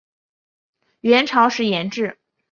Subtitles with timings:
[1.01, 2.17] 元朝时沿置。